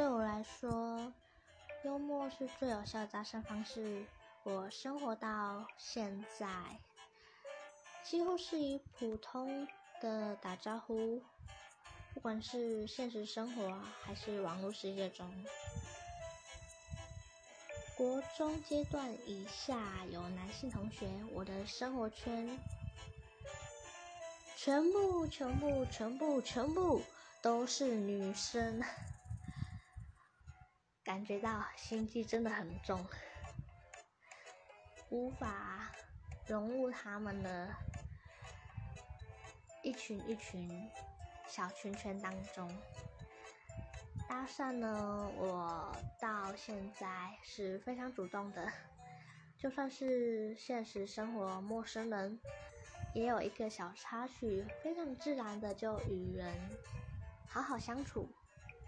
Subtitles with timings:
[0.00, 1.12] 对我来说，
[1.84, 4.06] 幽默是最有效的加深方式。
[4.44, 6.48] 我生活到现在，
[8.02, 9.68] 几乎是以普通
[10.00, 11.22] 的打招呼，
[12.14, 15.30] 不管是现实生活还是网络世界中。
[17.94, 19.76] 国中阶段以下
[20.10, 22.58] 有男性同学，我的生活圈
[24.56, 27.02] 全部、全部、全部、全部
[27.42, 28.82] 都是女生，
[31.10, 33.04] 感觉到心机真的很重，
[35.08, 35.90] 无法
[36.46, 37.68] 融入他们的
[39.82, 40.88] 一群一群
[41.48, 42.70] 小圈圈当中。
[44.28, 48.70] 搭讪呢，我到现在是非常主动的，
[49.58, 52.38] 就算是现实生活陌生人，
[53.14, 56.54] 也有一个小插曲，非常自然的就与人
[57.48, 58.32] 好好相处。